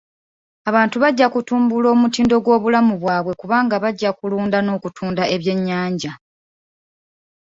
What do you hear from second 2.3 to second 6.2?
gw'obulamu bwabwe kubanga bajja kulunda n'okutunda ebyennyanja.